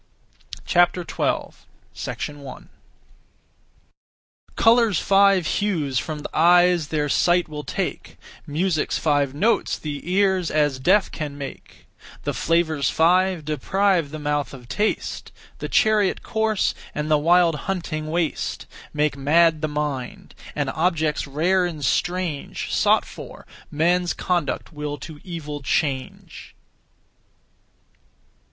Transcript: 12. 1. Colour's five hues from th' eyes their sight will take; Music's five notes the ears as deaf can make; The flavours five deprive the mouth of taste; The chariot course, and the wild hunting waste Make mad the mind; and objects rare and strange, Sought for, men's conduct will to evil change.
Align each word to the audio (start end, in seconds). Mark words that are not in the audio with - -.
12. 0.65 1.67
1. 2.27 2.69
Colour's 4.55 4.99
five 4.99 5.45
hues 5.45 5.99
from 5.99 6.21
th' 6.23 6.33
eyes 6.33 6.87
their 6.87 7.07
sight 7.07 7.47
will 7.47 7.63
take; 7.63 8.17
Music's 8.47 8.97
five 8.97 9.35
notes 9.35 9.77
the 9.77 10.11
ears 10.11 10.49
as 10.49 10.79
deaf 10.79 11.11
can 11.11 11.37
make; 11.37 11.85
The 12.23 12.33
flavours 12.33 12.89
five 12.89 13.45
deprive 13.45 14.09
the 14.09 14.17
mouth 14.17 14.55
of 14.55 14.67
taste; 14.67 15.31
The 15.59 15.69
chariot 15.69 16.23
course, 16.23 16.73
and 16.95 17.11
the 17.11 17.19
wild 17.19 17.53
hunting 17.69 18.09
waste 18.09 18.65
Make 18.95 19.15
mad 19.15 19.61
the 19.61 19.67
mind; 19.67 20.33
and 20.55 20.71
objects 20.71 21.27
rare 21.27 21.67
and 21.67 21.85
strange, 21.85 22.73
Sought 22.73 23.05
for, 23.05 23.45
men's 23.69 24.15
conduct 24.15 24.73
will 24.73 24.97
to 24.97 25.21
evil 25.23 25.61
change. 25.61 26.55